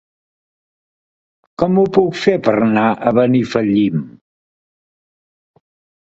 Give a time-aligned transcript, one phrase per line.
[1.63, 4.01] Com ho puc fer per anar a Benifallim?